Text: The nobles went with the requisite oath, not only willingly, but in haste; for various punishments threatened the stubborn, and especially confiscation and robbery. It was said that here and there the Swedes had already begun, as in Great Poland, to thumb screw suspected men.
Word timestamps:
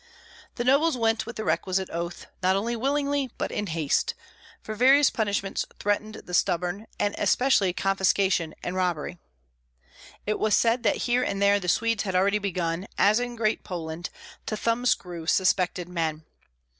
The 0.55 0.63
nobles 0.63 0.97
went 0.97 1.27
with 1.27 1.35
the 1.35 1.43
requisite 1.43 1.91
oath, 1.91 2.25
not 2.41 2.55
only 2.55 2.75
willingly, 2.75 3.29
but 3.37 3.51
in 3.51 3.67
haste; 3.67 4.15
for 4.59 4.73
various 4.73 5.11
punishments 5.11 5.63
threatened 5.79 6.23
the 6.25 6.33
stubborn, 6.33 6.87
and 6.99 7.13
especially 7.19 7.71
confiscation 7.71 8.55
and 8.63 8.75
robbery. 8.75 9.19
It 10.25 10.39
was 10.39 10.57
said 10.57 10.81
that 10.81 11.03
here 11.05 11.21
and 11.21 11.39
there 11.39 11.59
the 11.59 11.69
Swedes 11.69 12.01
had 12.01 12.15
already 12.15 12.39
begun, 12.39 12.87
as 12.97 13.19
in 13.19 13.35
Great 13.35 13.63
Poland, 13.63 14.09
to 14.47 14.57
thumb 14.57 14.87
screw 14.87 15.27
suspected 15.27 15.87
men. 15.87 16.25